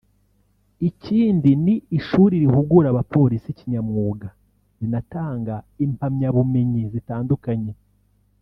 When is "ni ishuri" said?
1.63-2.35